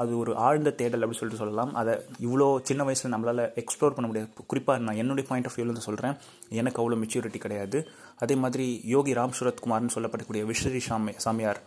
அது 0.01 0.11
ஒரு 0.21 0.31
ஆழ்ந்த 0.45 0.69
தேடல் 0.79 1.03
அப்படின்னு 1.03 1.19
சொல்லிட்டு 1.19 1.41
சொல்லலாம். 1.41 1.71
அதை 1.79 1.93
இவ்வளோ 2.25 2.47
சின்ன 2.69 2.81
வயசில் 2.87 3.13
நம்மளால் 3.13 3.43
எக்ஸ்ப்ளோர் 3.61 3.95
பண்ண 3.95 4.07
முடியாது. 4.09 4.29
குறிப்பாக 4.51 4.83
நான் 4.85 4.99
என்னுடைய 5.01 5.25
பாயிண்ட் 5.29 5.47
ஆஃப் 5.49 5.57
வியூலேருந்து 5.57 5.85
சொல்கிறேன் 5.87 6.15
எனக்கு 6.59 6.79
அவ்வளோ 6.81 6.97
மெச்சூரிட்டி 7.01 7.39
கிடையாது. 7.45 7.79
அதே 8.23 8.35
மாதிரி 8.43 8.65
யோகி 8.93 9.13
ராம் 9.19 9.35
சுரத்குமார்னு 9.39 9.95
சொல்லப்படக்கூடிய 9.95 10.43
விஸ்வரி 10.51 10.81
சாமி 10.87 11.13
சாமியார் 11.25 11.61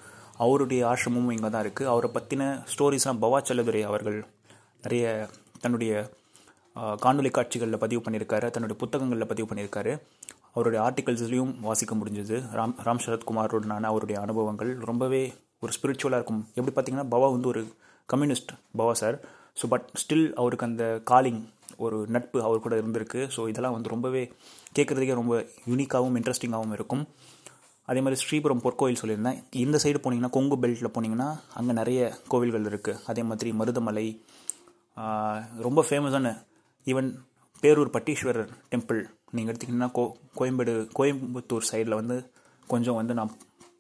அவருடைய 0.45 0.81
ஆசிரமும் 0.93 1.31
இங்கே 1.37 1.51
தான் 1.55 1.65
இருக்குது 1.67 1.91
அவரை 1.93 2.11
பற்றின 2.17 2.49
ஸ்டோரிஸ்லாம் 2.73 3.23
பவா 3.25 3.41
செல்லதுரை 3.51 3.83
அவர்கள் 3.91 4.19
நிறைய 4.87 5.05
தன்னுடைய 5.63 5.93
காணொலி 7.05 7.31
காட்சிகளில் 7.37 7.83
பதிவு 7.85 8.01
பண்ணியிருக்காரு. 8.07 8.47
தன்னுடைய 8.55 8.79
புத்தகங்களில் 8.83 9.31
பதிவு 9.31 9.49
பண்ணியிருக்காரு. 9.51 9.93
அவருடைய 10.57 10.81
ஆர்டிகல்ஸ்லையும் 10.89 11.55
வாசிக்க 11.69 11.95
முடிஞ்சது. 12.01 12.37
ராம் 12.59 12.77
ராம் 12.87 13.03
சரத்குமாரோடனான 13.07 13.89
அவருடைய 13.93 14.19
அனுபவங்கள் 14.27 14.71
ரொம்பவே 14.91 15.23
ஒரு 15.65 15.73
ஸ்பிரிச்சுவலாக 15.77 16.21
இருக்கும். 16.21 16.43
எப்படி 16.59 16.73
பார்த்தீங்கன்னா 16.75 17.09
பவா 17.15 17.29
வந்து 17.37 17.51
ஒரு 17.53 17.63
communist 18.13 18.53
Bava 18.81 18.95
sir 19.03 19.17
so 19.61 19.67
but 19.73 19.87
still 20.03 20.27
அவருக்கு 20.41 20.67
அந்த 20.69 20.85
காலிங் 21.11 21.41
ஒரு 21.85 21.97
நட்பு 22.15 22.39
அவர் 22.47 22.65
கூட 22.65 22.75
இருந்திருக்கு. 22.83 23.21
ஸோ 23.35 23.41
இதெல்லாம் 23.53 23.75
வந்து 23.77 23.93
ரொம்பவே 23.95 24.23
கேட்குறதுக்கே 24.77 25.17
ரொம்ப 25.21 25.35
யூனிக்காகவும் 25.71 26.17
இன்ட்ரெஸ்டிங்காகவும் 26.21 26.75
இருக்கும். 26.79 27.05
அதே 27.91 28.01
மாதிரி 28.05 28.19
ஸ்ரீபுரம் 28.23 28.63
பொற்கோயில் 28.65 29.01
சொல்லியிருந்தேன். 29.01 29.39
இந்த 29.65 29.77
சைடு 29.85 29.99
போனீங்கன்னா 30.05 30.33
கொங்கு 30.37 30.57
பெல்ட்டில் 30.63 30.95
போனீங்கன்னா 30.97 31.29
அங்கே 31.59 31.75
நிறைய 31.81 32.01
கோவில்கள் 32.33 32.69
இருக்குது 32.71 33.01
அதே 33.11 33.25
மாதிரி 33.31 33.51
மருதமலை 33.61 34.07
ரொம்ப 35.67 35.81
ஃபேமஸான 35.89 36.33
ஈவன் 36.87 37.11
பேரூர் 37.63 37.93
பட்டீஸ்வரர் 37.97 38.51
டெம்பிள் 38.73 39.01
நீங்கள் 39.37 39.53
எடுத்திங்கன்னா 39.53 39.89
கோ 39.99 40.05
கோயம்பேடு 40.39 40.75
கோயம்புத்தூர் 40.99 41.69
சைடில் 41.71 41.99
வந்து 42.01 42.17
கொஞ்சம் 42.73 42.99
வந்து 43.01 43.17
நான் 43.19 43.33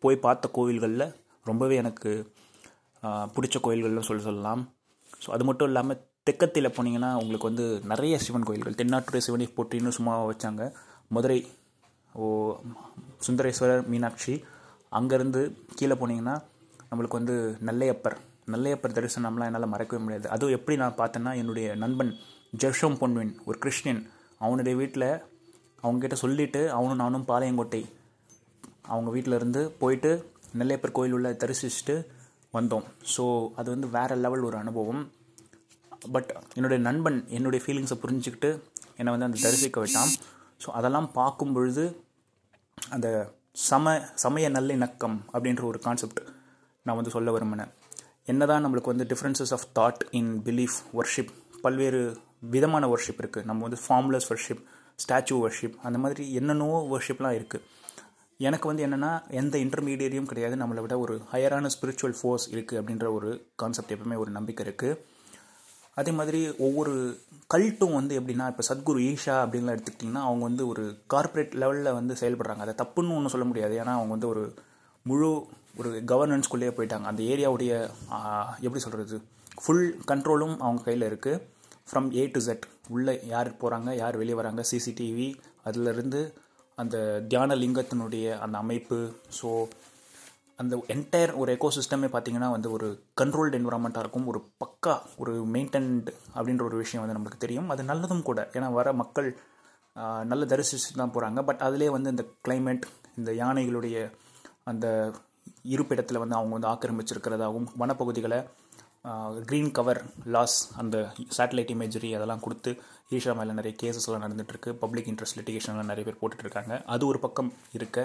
போய் 0.02 0.24
பார்த்த 0.24 0.50
கோவில்களில் 0.56 1.06
ரொம்பவே 1.50 1.76
எனக்கு 1.82 2.10
பிடிச்ச 3.34 3.56
கோயில்கள்னு 3.64 4.08
சொல்லி 4.08 4.22
சொல்லலாம். 4.28 4.62
ஸோ 5.22 5.28
அது 5.34 5.44
மட்டும் 5.48 5.68
இல்லாமல் 5.70 6.00
தெக்கத்தில் 6.28 6.74
போனீங்கன்னா 6.76 7.10
உங்களுக்கு 7.22 7.48
வந்து 7.50 7.64
நிறைய 7.90 8.14
சிவன் 8.24 8.46
கோயில்கள் 8.48 8.78
தென்னாட்டுடைய 8.80 9.22
சிவனை 9.26 9.46
போட்டின்னு 9.56 9.96
சும்மா 9.98 10.14
வச்சாங்க. 10.30 10.62
மதுரை 11.16 11.38
ஓ 12.12 12.26
சுந்தரேஸ்வரர் 13.26 13.84
மீனாட்சி. 13.92 14.34
அங்கேருந்து 14.98 15.40
கீழே 15.78 15.96
போனீங்கன்னா 16.00 16.34
நம்மளுக்கு 16.90 17.18
வந்து 17.20 17.36
நெல்லையப்பர். 17.68 18.16
நெல்லையப்பர் 18.52 18.96
தரிசனம்லாம் 18.96 19.48
என்னால் 19.50 19.72
மறக்கவே 19.74 20.00
முடியாது. 20.04 20.26
அதுவும் 20.34 20.56
எப்படி 20.56 20.76
நான் 20.82 20.98
பார்த்தேன்னா 21.00 21.32
என்னுடைய 21.42 21.68
நண்பன் 21.84 22.12
ஜெர்ஷம் 22.62 22.98
பொன்வின் 23.00 23.32
ஒரு 23.48 23.56
கிறிஸ்டியன் 23.64 24.02
அவனுடைய 24.44 24.74
வீட்டில் 24.80 25.08
அவங்கக்கிட்ட 25.82 26.16
சொல்லிவிட்டு 26.22 26.60
அவனும் 26.70 27.02
நானும் 27.04 27.26
பாளையங்கோட்டை 27.30 27.82
அவங்க 28.92 29.10
வீட்டில் 29.10 29.38
இருந்து 29.38 29.60
போயிட்டு 29.80 30.10
நெல்லையப்பர் 30.58 30.96
கோயில் 30.96 31.16
உள்ள 31.16 31.28
தரிசிச்சுட்டு 31.42 31.94
வந்தோம். 32.54 32.84
ஸோ 33.14 33.24
அது 33.58 33.68
வந்து 33.74 33.88
வேறு 33.96 34.16
லெவல் 34.24 34.46
ஒரு 34.48 34.56
அனுபவம். 34.56 35.02
பட் 36.14 36.30
என்னுடைய 36.54 36.78
நண்பன் 36.88 37.18
என்னுடைய 37.36 37.60
ஃபீலிங்ஸை 37.64 37.96
புரிஞ்சுக்கிட்டு 38.04 38.50
என்னை 38.98 39.10
வந்து 39.14 39.28
அந்த 39.28 39.38
தரிசிக்க 39.46 39.80
விட்டான். 39.80 40.12
ஸோ 40.64 40.68
அதெல்லாம் 40.78 41.08
பார்க்கும் 41.12 41.54
பொழுது 41.56 41.84
அந்த 42.78 43.08
சம 43.68 43.92
சமய 44.24 44.46
நல்லிணக்கம் 44.56 45.16
அப்படின்ற 45.34 45.62
ஒரு 45.70 45.78
கான்செப்ட் 45.86 46.20
நான் 46.86 46.98
வந்து 46.98 47.14
சொல்ல 47.16 47.32
விரும்பினேன். 47.36 47.72
என்னதான் 48.32 48.64
நம்மளுக்கு 48.64 48.92
வந்து 48.92 49.06
differences 49.12 49.52
of 49.56 49.66
thought 49.78 50.02
in 50.20 50.32
belief 50.48 50.78
worship 50.98 51.32
பல்வேறு 51.64 52.00
விதமான 52.54 52.84
ஒர்ஷிப் 52.94 53.20
இருக்குது 53.22 53.48
நம்ம 53.50 53.62
வந்து 53.66 53.80
ஃபார்ம்லெஸ் 53.84 54.28
ஒர்ஷிப் 54.32 54.62
ஸ்டாச்சு 55.04 55.34
ஒர்ஷிப் 55.42 55.76
அந்த 55.82 55.98
மாதிரி 56.04 56.24
என்னென்னவோ 56.40 56.78
ஒர்ஷிப்லாம் 56.92 57.36
இருக்குது 57.38 57.64
எனக்கு 58.46 58.66
வந்து 58.68 58.86
என்னென்னா 58.86 59.10
எந்த 59.40 59.54
இன்டர்மீடியட்டையும் 59.64 60.30
கிடையாது. 60.30 60.54
நம்மளை 60.62 60.80
விட 60.84 60.94
ஒரு 60.98 61.14
ஹையரான 61.32 61.70
ஸ்பிரிச்சுவல் 61.74 62.16
ஃபோர்ஸ் 62.20 62.46
இருக்குது 62.54 62.80
அப்படின்ற 62.80 63.06
ஒரு 63.18 63.28
கான்செப்ட் 63.62 63.92
எப்பவுமே 63.94 64.16
ஒரு 64.22 64.30
நம்பிக்கை 64.30 64.64
இருக்குது 64.66 64.98
அதே 66.00 66.12
மாதிரி 66.18 66.40
ஒவ்வொரு 66.66 66.94
கல்ட்டும் 67.54 67.94
வந்து 67.98 68.14
எப்படின்னா 68.20 68.46
இப்போ 68.52 68.64
சத்குரு 68.68 69.00
ஈஷா 69.10 69.36
அப்படின்லாம் 69.42 69.76
எடுத்துக்கிட்டிங்கன்னா 69.76 70.24
அவங்க 70.28 70.44
வந்து 70.48 70.64
ஒரு 70.72 70.82
கார்ப்பரேட் 71.12 71.54
லெவலில் 71.62 71.96
வந்து 71.98 72.14
செயல்படுறாங்க. 72.22 72.62
அதை 72.64 72.74
தப்புன்னு 72.82 73.14
ஒன்றும் 73.18 73.34
சொல்ல 73.34 73.46
முடியாது. 73.50 73.74
ஏன்னா 73.80 73.94
அவங்க 73.98 74.12
வந்து 74.16 74.28
ஒரு 74.32 74.42
முழு 75.10 75.30
ஒரு 75.80 75.90
கவர்னன்ஸ்குள்ளேயே 76.12 76.72
போயிட்டாங்க. 76.76 77.06
அந்த 77.12 77.22
ஏரியாவுடைய 77.32 77.72
எப்படி 78.66 78.82
சொல்கிறது 78.86 79.18
ஃபுல் 79.62 79.86
கண்ட்ரோலும் 80.10 80.54
அவங்க 80.64 80.82
கையில் 80.88 81.08
இருக்குது 81.10 81.42
ஃப்ரம் 81.88 82.08
ஏ 82.20 82.22
டு 82.34 82.40
ஜெட் 82.46 82.64
உள்ளே 82.94 83.14
யார் 83.32 83.48
போகிறாங்க 83.60 83.90
யார் 84.02 84.16
வெளியே 84.20 84.36
வராங்க 84.40 84.62
சிசிடிவி 84.70 85.28
அதிலிருந்து 85.68 86.20
அந்த 86.78 86.96
தியான 87.28 87.56
லிங்கத்தினுடைய 87.62 88.26
அந்த 88.44 88.56
அமைப்பு. 88.64 88.98
ஸோ 89.38 89.48
அந்த 90.62 90.74
என்டையர் 90.94 91.32
ஒரு 91.40 91.50
எக்கோசிஸ்டமே 91.56 92.08
பார்த்தீங்கன்னா 92.12 92.48
வந்து 92.54 92.68
ஒரு 92.76 92.86
கண்ட்ரோல்டு 93.20 93.58
என்வரான்மெண்ட்டாக 93.58 94.04
இருக்கும். 94.04 94.28
ஒரு 94.32 94.40
பக்கா 94.62 94.94
ஒரு 95.22 95.32
மெயின்டைன்டு 95.54 96.12
அப்படின்ற 96.36 96.62
ஒரு 96.62 96.76
விஷயம் 96.82 97.02
வந்து 97.04 97.16
நம்மளுக்கு 97.16 97.44
தெரியும். 97.44 97.70
அது 97.74 97.82
நல்லதும் 97.92 98.26
கூட. 98.30 98.40
ஏன்னா 98.56 98.68
வர 98.78 98.92
மக்கள் 99.02 99.28
நல்ல 100.30 100.42
தரிசிச்சு 100.52 101.00
தான் 101.02 101.14
போகிறாங்க 101.14 101.40
பட் 101.48 101.62
அதிலே 101.66 101.88
வந்து 101.96 102.12
இந்த 102.14 102.24
கிளைமேட் 102.46 102.84
இந்த 103.18 103.30
யானைகளுடைய 103.42 103.98
அந்த 104.70 104.86
இருப்பிடத்தில் 105.74 106.22
வந்து 106.22 106.38
அவங்க 106.38 106.52
வந்து 106.56 106.70
ஆக்கிரமிச்சிருக்கிறதாகவும் 106.72 107.68
வனப்பகுதிகளை 107.82 108.38
க்ரீன் 109.48 109.70
கவர் 109.70 110.00
லாஸ் 110.34 110.56
அந்த 110.80 110.96
சேட்டலைட் 111.36 111.72
இமேஜரி 111.74 112.10
அதெல்லாம் 112.16 112.42
கொடுத்து 112.44 112.70
ஈஷா 113.16 113.32
மேலே 113.38 113.52
நிறைய 113.58 113.72
கேசஸ்லாம் 113.82 114.24
நடந்துகிட்ருக்கு 114.24 114.70
பப்ளிக் 114.82 115.10
இன்ட்ரெஸ்ட் 115.12 115.38
லிட்டிகேஷன்லாம் 115.38 115.90
நிறைய 115.92 116.04
பேர் 116.08 116.20
போட்டுட்ருக்காங்க 116.22 116.74
அது 116.94 117.06
ஒரு 117.06 117.18
பக்கம் 117.24 117.50
இருக்க. 117.72 117.98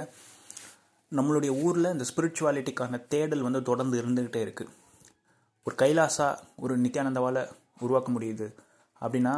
நம்மளுடைய 1.12 1.51
ஊரில் 1.63 1.91
இந்த 1.93 2.05
ஸ்பிரிச்சுவாலிட்டிக்கான 2.10 3.00
தேடல் 3.13 3.46
வந்து 3.48 3.62
தொடர்ந்து 3.70 3.96
இருந்துக்கிட்டே 4.01 4.41
இருக்குது 4.46 4.72
ஒரு 5.67 5.75
கைலாசா 5.81 6.27
ஒரு 6.63 6.75
நித்யானந்தாவால் 6.84 7.41
உருவாக்க 7.86 8.10
முடியுது 8.12 8.48
அப்படின்னா 9.01 9.34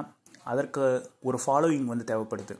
அதற்கு 0.51 0.83
ஒரு 1.21 1.37
ஃபாலோயிங் 1.45 1.89
வந்து 1.91 2.05
தேவைப்படுது. 2.11 2.55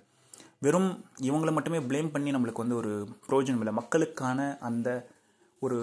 வெறும் 0.66 0.90
இவங்களை 1.30 1.52
மட்டுமே 1.58 1.80
ப்ளேம் 1.90 2.12
பண்ணி 2.12 2.32
நம்மளுக்கு 2.32 2.64
வந்து 2.64 2.80
ஒரு 2.82 2.92
ப்ரோஜனம் 3.28 3.62
இல்லை. 3.64 3.74
மக்களுக்கான 3.82 4.40
அந்த 4.70 4.90
ஒரு 5.60 5.78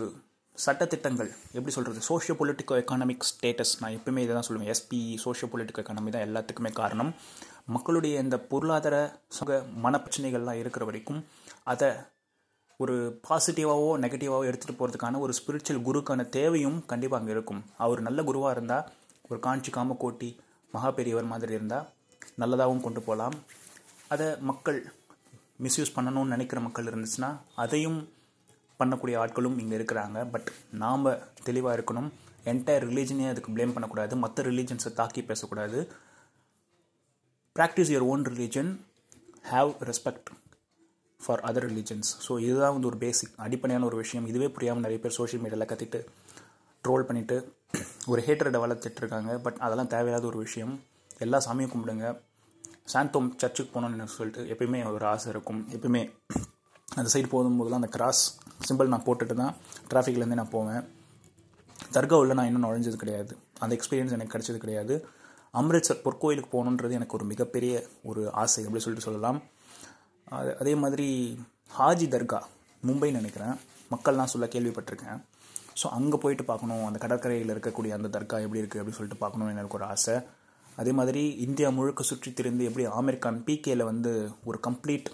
சட்டத்திட்டங்கள் 0.65 1.31
எப்படி 1.57 1.73
சொல்கிறது 1.75 2.01
சோஷியோ 2.09 2.35
பொலிட்டிக்கோ 2.41 2.75
எக்கானமிக் 2.83 3.27
ஸ்டேட்டஸ் 3.31 3.73
நான் 3.81 3.95
எப்பவுமே 3.99 4.23
இதை 4.25 4.33
தான் 4.37 4.47
சொல்லுவேன். 4.49 4.71
எஸ்பி 4.75 5.01
சோஷியோ 5.25 5.49
பொலிட்டிக்கோ 5.53 5.83
எக்கானமி 5.83 6.11
தான் 6.15 6.27
எல்லாத்துக்குமே 6.29 6.71
காரணம். 6.81 7.11
மக்களுடைய 7.75 8.15
இந்த 8.25 8.37
பொருளாதார 8.51 8.97
சுக 9.39 9.59
மனப்பிரச்சனைகள்லாம் 9.85 10.61
இருக்கிற 10.63 10.85
வரைக்கும் 10.89 11.21
அதை 11.73 11.91
ஒரு 12.81 12.97
பாசிட்டிவாகவோ 13.29 13.91
நெகட்டிவாகவோ 14.05 14.49
எடுத்துகிட்டு 14.51 14.79
போகிறதுக்கான 14.81 15.19
ஒரு 15.25 15.33
ஸ்பிரிச்சுவல் 15.39 15.83
குருக்கான 15.89 16.29
தேவையும் 16.39 16.79
கண்டிப்பாக 16.93 17.21
அங்கே 17.21 17.35
இருக்கும். 17.37 17.63
அவர் 17.85 18.01
நல்ல 18.09 18.21
குருவாக 18.29 18.55
இருந்தால் 18.57 18.87
ஒரு 19.31 19.41
காஞ்சி 19.47 19.71
காமக்கோட்டி 19.79 20.31
மகா 20.75 20.91
பெரியவர் 20.99 21.33
மாதிரி 21.33 21.53
இருந்தால் 21.59 21.89
நல்லதாகவும் 22.43 22.85
கொண்டு 22.87 23.01
போகலாம் 23.09 23.37
அதை 24.15 24.29
மக்கள் 24.51 24.79
மிஸ்யூஸ் 25.65 25.97
பண்ணணும்னு 25.97 26.35
நினைக்கிற 26.35 26.59
மக்கள் 26.67 26.89
இருந்துச்சுன்னா 26.91 27.31
அதையும் 27.65 27.99
பண்ணக்கூடிய 28.83 29.17
ஆட்களும் 29.23 29.59
இங்கே 29.63 29.77
இருக்கிறாங்க. 29.79 30.19
பட் 30.35 30.49
நாம் 30.83 31.07
தெளிவாக 31.49 31.77
இருக்கணும். 31.79 32.11
என்டையர் 32.53 32.87
ரிலீஜனே 32.91 33.27
அதுக்கு 33.31 33.55
ப்ளேம் 33.57 33.75
பண்ணக்கூடாது. 33.77 34.17
மற்ற 34.25 34.45
ரிலீஜன்ஸை 34.51 34.93
தாக்கி 35.01 35.23
பேசக்கூடாது. 35.31 35.81
Practice 37.57 37.91
your 37.93 38.07
own 38.13 38.25
religion 38.33 38.71
have 39.53 39.71
respect 39.89 40.31
for 41.21 41.43
other 41.49 41.67
religions 41.71 42.11
so 42.27 42.33
இதுதான் 42.47 42.75
வந்து 42.75 42.89
ஒரு 42.91 42.99
பேசிக் 43.05 43.35
அடிப்படையான 43.47 43.85
ஒரு 43.89 43.97
விஷயம். 44.03 44.27
இதுவே 44.31 44.49
புரியாமல் 44.57 44.85
நிறைய 44.87 45.01
பேர் 45.03 45.17
சோஷியல் 45.19 45.43
மீடியாவில் 45.45 45.71
கத்திட்டு 45.73 46.01
ட்ரோல் 46.85 47.07
பண்ணிவிட்டு 47.09 47.37
ஒரு 48.13 48.21
ஹேட்டரை 48.27 48.61
வளர்த்துட்டு 48.63 49.01
இருக்காங்க. 49.03 49.33
பட் 49.47 49.59
அதெல்லாம் 49.67 49.91
தேவையில்லாத 49.95 50.27
ஒரு 50.31 50.39
விஷயம். 50.47 50.73
எல்லா 51.25 51.39
சாமியும் 51.47 51.73
கும்பிடுங்க. 51.75 52.07
சாந்தோம் 52.93 53.29
சர்ச்சுக்கு 53.41 53.73
போகணும்னு 53.75 54.07
சொல்லிட்டு 54.17 54.43
எப்பயுமே 54.53 54.79
ஒரு 54.97 55.07
ஆசை 55.13 55.29
இருக்கும். 55.35 55.61
எப்பயுமே 55.77 56.03
அந்த 56.99 57.09
சைடு 57.13 57.29
போகும்போதெல்லாம் 57.35 57.83
அந்த 57.83 57.91
கிராஸ் 57.97 58.23
சிம்பிள் 58.69 58.93
நான் 58.93 59.07
போட்டுட்டு 59.07 59.35
தான் 59.43 59.55
டிராஃபிக்லேருந்தே 59.91 60.39
நான் 60.41 60.55
போவேன். 60.57 60.83
தர்காவில் 61.97 62.37
நான் 62.39 62.49
இன்னும் 62.49 62.65
நுழைஞ்சது 62.67 62.99
கிடையாது. 63.03 63.33
அந்த 63.63 63.73
எக்ஸ்பீரியன்ஸ் 63.79 64.15
எனக்கு 64.17 64.33
கிடைச்சது 64.35 64.59
கிடையாது. 64.65 64.95
அம்ரித்சர் 65.61 66.03
பொற்கோயிலுக்கு 66.05 66.51
போகணுன்றது 66.57 66.97
எனக்கு 66.99 67.17
ஒரு 67.19 67.25
மிகப்பெரிய 67.33 67.75
ஒரு 68.11 68.23
ஆசை 68.43 68.65
அப்படி 68.67 68.83
சொல்லிட்டு 68.85 69.07
சொல்லலாம். 69.09 69.39
அது 70.39 70.51
அதே 70.63 70.75
மாதிரி 70.83 71.09
ஹாஜி 71.79 72.07
தர்கா 72.15 72.41
மும்பைன்னு 72.89 73.21
நினைக்கிறேன். 73.21 73.55
மக்கள்லாம் 73.93 74.33
சொல்ல 74.35 74.47
கேள்விப்பட்டிருக்கேன். 74.53 75.19
ஸோ 75.81 75.87
அங்கே 75.97 76.17
போயிட்டு 76.23 76.45
பார்க்கணும். 76.51 76.85
அந்த 76.89 76.99
கடற்கரையில் 77.05 77.53
இருக்கக்கூடிய 77.55 77.93
அந்த 77.99 78.09
தர்கா 78.17 78.37
எப்படி 78.45 78.61
இருக்குது 78.63 78.81
அப்படின்னு 78.81 78.99
சொல்லிட்டு 79.01 79.23
பார்க்கணும்னு 79.25 79.57
எனக்கு 79.57 79.79
ஒரு 79.79 79.87
ஆசை. 79.95 80.15
அதே 80.81 80.93
மாதிரி 80.99 81.23
இந்தியா 81.47 81.69
முழுக்க 81.79 82.03
சுற்றி 82.11 82.31
திரிந்து 82.39 82.67
எப்படி 82.69 82.85
ஆமீர் 82.99 83.23
கான் 83.25 83.43
பிகேல 83.49 83.85
வந்து 83.91 84.13
ஒரு 84.51 84.59
கம்ப்ளீட் 84.67 85.11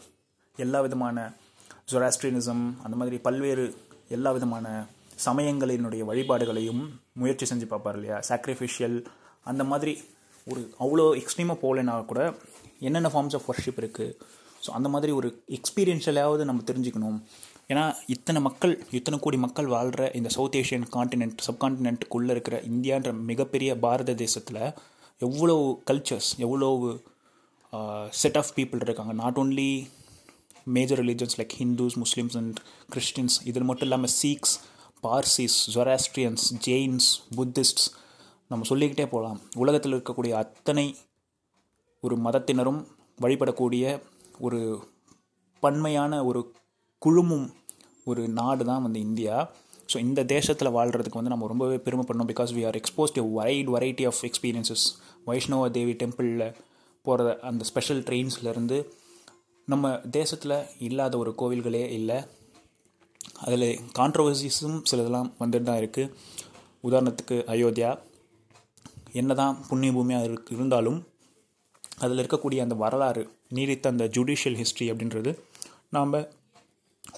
எல்லா 0.58 0.78
விதமான 0.86 1.24
ஜொராஸ்ட்ரியனிசம் 1.92 2.62
அந்த 2.84 2.94
மாதிரி 3.00 3.16
பல்வேறு 3.26 3.64
எல்லா 4.16 4.30
விதமான 4.36 4.66
சமயங்களினுடைய 5.26 6.02
வழிபாடுகளையும் 6.08 6.82
முயற்சி 7.20 7.44
செஞ்சு 7.50 7.66
பார்ப்பார் 7.72 7.96
இல்லையா? 7.98 8.16
சாக்ரிஃபிஷியல் 8.28 8.96
அந்த 9.50 9.64
மாதிரி 9.70 9.92
ஒரு 10.46 10.60
அவ்வளோ 10.84 11.04
எக்ஸ்ட்ரீமாக 11.20 11.58
போகலைன்னா 11.62 11.94
கூட 12.10 12.20
என்னென்ன 12.86 13.10
ஃபார்ம்ஸ் 13.12 13.36
ஆஃப் 13.38 13.46
ஒர்ஷிப் 13.50 13.80
இருக்குது 13.82 14.16
ஸோ 14.64 14.70
அந்த 14.78 14.88
மாதிரி 14.94 15.12
ஒரு 15.20 15.28
எக்ஸ்பீரியன்ஷியலாவது 15.58 16.42
நம்ம 16.48 16.64
தெரிஞ்சுக்கணும். 16.70 17.18
ஏன்னா 17.72 17.84
இத்தனை 18.14 18.40
மக்கள் 18.48 18.74
இத்தனை 18.98 19.16
கோடி 19.24 19.38
மக்கள் 19.46 19.72
வாழ்கிற 19.76 20.04
இந்த 20.18 20.28
சவுத் 20.36 20.58
ஏஷியன் 20.60 20.86
காண்டினென்ட் 20.96 21.40
சப்காண்டினென்ட்டுக்குள்ளே 21.48 22.32
இருக்கிற 22.36 22.58
இந்தியான்ற 22.70 23.12
மிகப்பெரிய 23.30 23.70
பாரத 23.84 24.14
தேசத்தில் 24.24 24.62
எவ்வளோ 25.20 25.56
கல்ச்சர்ஸ் 25.90 26.30
எவ்வளோ 26.46 26.70
செட் 28.22 28.38
ஆஃப் 28.40 28.54
பீப்புள் 28.58 28.84
இருக்காங்க. 28.86 29.14
Not 29.22 29.38
only 29.42 29.70
major 30.66 30.98
religions 30.98 31.40
like 31.40 31.54
Hindus 31.58 31.96
Muslims 31.96 32.36
and 32.36 32.60
Christians 32.92 33.36
இதில் 33.44 33.62
மட்டும் 33.62 33.88
இல்லாமல் 33.88 34.10
Sikhs 34.22 34.54
Parsis 35.02 35.70
Zoroastrians 35.74 36.54
Jains 36.66 37.14
Buddhists 37.36 37.88
நம்ம 38.48 38.64
சொல்லிக்கிட்டே 38.68 39.06
போகலாம் 39.06 39.40
உலகத்தில் 39.54 39.92
இருக்கக்கூடிய 39.92 40.30
அத்தனை 40.30 40.96
ஒரு 42.00 42.16
மதத்தினரும் 42.16 42.86
வழிபடக்கூடிய 43.20 44.02
ஒரு 44.38 44.88
பன்மையான 45.60 46.24
ஒரு 46.24 46.52
குழுமும் 46.98 47.54
ஒரு 48.04 48.28
நாடு 48.28 48.64
தான் 48.64 48.82
வந்து 48.82 49.00
இந்தியா. 49.00 49.52
ஸோ 49.92 49.96
இந்த 49.96 50.24
தேசத்தில் 50.24 50.68
வாழ்கிறதுக்கு 50.68 51.14
வந்து 51.14 51.30
நம்ம 51.30 51.46
ரொம்பவே 51.46 51.76
பெருமைப்படணும் 51.76 52.28
because 52.28 52.54
we 52.54 52.66
are 52.66 52.76
exposed 52.76 53.32
wide 53.32 53.68
variety 53.68 54.06
of 54.06 54.20
experiences 54.22 54.84
Vaishno 55.24 55.70
Devi 55.70 55.92
டெம்பிளில் 55.92 56.54
போகிற 57.02 57.38
அந்த 57.40 57.64
ஸ்பெஷல் 57.64 58.02
ட்ரெயின்ஸ்லேருந்து 58.02 58.90
நம்ம 59.68 59.86
தேசத்தில் 60.10 60.56
இல்லாத 60.86 61.14
ஒரு 61.18 61.30
கோவில்களே 61.40 61.84
இல்லை. 61.98 62.18
அதில் 63.44 63.68
கான்ட்ரவர்சிஸும் 63.98 64.76
சிலதெல்லாம் 64.88 65.30
வந்துட்டு 65.40 65.66
தான் 65.68 65.80
இருக்குது 65.82 66.12
உதாரணத்துக்கு 66.84 67.36
அயோத்தியா. 67.54 67.90
என்னதான் 69.20 69.56
புண்ணிய 69.68 69.92
பூமியாக 69.96 70.28
இருக்கு 70.28 70.54
இருந்தாலும் 70.56 70.98
அதில் 72.04 72.20
இருக்கக்கூடிய 72.22 72.60
அந்த 72.64 72.74
வரலாறு 72.82 73.22
நீடித்த 73.56 73.90
அந்த 73.92 74.04
ஜுடிஷியல் 74.16 74.58
ஹிஸ்ட்ரி 74.60 74.86
அப்படின்றது 74.92 75.30
நாம் 75.96 76.14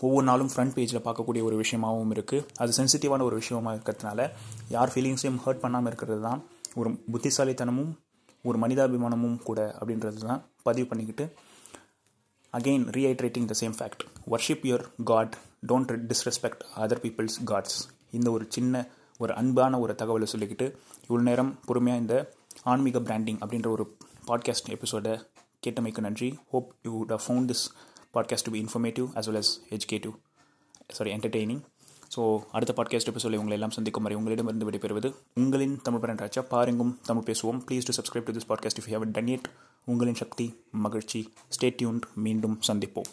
ஒவ்வொரு 0.02 0.24
நாளும் 0.30 0.50
ஃப்ரண்ட் 0.52 0.74
பேஜில் 0.76 1.04
பார்க்கக்கூடிய 1.06 1.42
ஒரு 1.42 1.56
விஷயமாகவும் 1.62 2.12
இருக்குது 2.16 2.46
அது 2.58 2.72
சென்சிட்டிவான 2.78 3.24
ஒரு 3.28 3.36
விஷயமாக 3.40 3.74
இருக்கிறதுனால 3.76 4.20
யார் 4.68 4.92
ஃபீலிங்ஸையும் 4.94 5.40
ஹர்ட் 5.44 5.62
பண்ணாமல் 5.64 5.90
இருக்கிறது 5.90 6.20
தான் 6.20 6.40
ஒரு 6.76 6.90
புத்திசாலித்தனமும் 7.12 7.92
ஒரு 8.44 8.58
மனிதாபிமானமும் 8.58 9.38
கூட 9.42 9.60
அப்படின்றது 9.78 10.20
தான் 10.28 10.42
பதிவு 10.62 10.86
பண்ணிக்கிட்டு 10.86 11.26
again 12.56 12.86
reiterating 12.88 13.44
the 13.44 13.54
same 13.60 13.74
fact 13.78 14.02
worship 14.30 14.64
your 14.66 15.02
god 15.04 15.36
don't 15.68 16.10
disrespect 16.10 16.60
other 16.76 17.02
people's 17.02 17.36
gods 17.46 17.78
இந்த 18.10 18.30
ஒரு 18.30 18.46
சின்ன 18.48 18.88
ஒரு 19.18 19.34
அன்பான 19.34 19.80
ஒரு 19.80 19.94
தகவலை 19.98 20.26
சொல்லிக்கிட்டு 20.32 20.76
இவ்வளோ 21.08 21.20
நேரம் 21.20 21.60
பொறுமையாக 21.66 22.02
இந்த 22.02 22.34
ஆன்மீக 22.62 23.00
பிராண்டிங் 23.00 23.38
அப்படின்ற 23.38 23.66
ஒரு 23.66 23.96
பாட்காஸ்ட் 24.26 24.68
எபிசோடை 24.68 25.20
கேட்டமைக்கு 25.66 25.98
நன்றி. 25.98 26.38
Hope 26.50 26.74
you 26.82 27.04
would 27.04 27.18
found 27.28 27.48
this 27.48 27.64
podcast 28.14 28.44
to 28.44 28.50
be 28.50 28.62
informative 28.62 29.06
as 29.14 29.28
well 29.28 29.42
as 29.42 29.80
educative 29.80 30.14
sorry 30.88 31.12
entertaining 31.12 31.60
so 32.16 32.40
அடுத்த 32.52 32.74
பாட்காஸ்ட் 32.76 32.96
எபிசோடில் 33.04 33.34
உங்களை 33.38 33.50
எல்லாம் 33.50 33.70
சந்திக்கும் 33.70 34.02
வரை 34.02 34.18
உங்களிடமிருந்து 34.18 34.68
விடைபெறுவது 34.68 35.14
உங்களின் 35.34 35.78
தமிழ் 35.82 36.00
பரன்ராஜா 36.00 36.48
பாருங்கும் 36.48 36.98
தமிழ் 37.06 37.22
பேசுவோம். 37.22 37.42
Please 37.42 37.88
to 37.88 37.98
subscribe 37.98 38.24
to 38.24 38.32
this 38.32 38.48
podcast 38.48 38.80
if 38.80 38.86
you 38.86 38.98
have 38.98 39.12
done 39.12 39.28
it 39.28 39.48
உங்களின் 39.84 40.14
சக்தி 40.14 40.54
மகிழ்ச்சி. 40.70 41.32
ஸ்டே 41.48 41.74
டியூன்ட் 41.82 42.00
மீண்டும் 42.14 42.58
சந்திப்போம். 42.68 43.04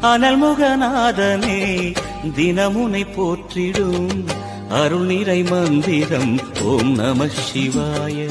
அனல்முகநாதனே 0.00 1.94
தினமுனை 2.36 3.06
போற்றிடும் 3.16 4.28
அருள் 4.68 5.06
நிறை 5.06 5.42
மந்திரம். 5.42 6.38
ஓம் 6.62 6.94
நம 6.94 7.26
சிவாய. 7.26 8.28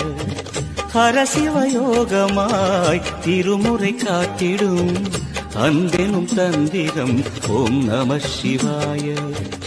ஹரசிவயோகமாய் 0.94 3.24
திருமுறை 3.24 3.96
காட்டிடும் 3.96 5.27
அன்பெனும் 5.58 6.34
தந்திரம். 6.36 7.22
ஓம் 7.48 7.84
நம 7.84 8.18
சிவாய 8.18 9.16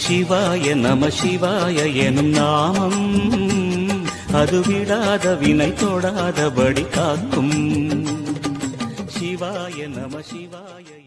சிவாய 0.08 0.74
நம 0.74 1.08
சிவாய 1.08 1.94
எனும் 1.94 2.28
நாமம். 2.28 4.06
அது 4.32 4.60
விடாத 4.60 5.38
வினை 5.38 5.72
தொடாதபடி 5.72 6.88
காக்கும். 6.88 8.06
சிவாய 9.20 9.88
நம 9.88 10.18
சிவாய 10.18 10.99